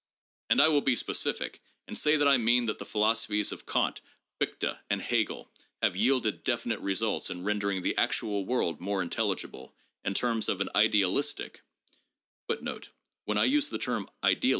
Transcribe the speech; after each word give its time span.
And 0.49 0.59
I 0.59 0.67
will 0.67 0.81
be 0.81 0.95
specific 0.95 1.61
and 1.87 1.95
say 1.95 2.15
that 2.17 2.27
I 2.27 2.37
mean 2.37 2.63
that 2.63 2.79
the 2.79 2.87
philosophies 2.87 3.51
of 3.51 3.67
Kant, 3.67 4.01
Fichte 4.39 4.79
and 4.89 4.99
Hegel 4.99 5.51
have 5.83 5.95
yielded 5.95 6.43
definite 6.43 6.79
results 6.79 7.29
in 7.29 7.43
rendering 7.43 7.83
the 7.83 7.95
actual 7.95 8.43
world 8.43 8.81
more 8.81 9.03
intelligible 9.03 9.75
in 10.03 10.15
terms 10.15 10.49
of 10.49 10.59
an 10.59 10.69
idealistic 10.73 11.61
7 12.49 12.65
rendering 12.65 12.77
of 12.87 14.09
experience. 14.23 14.45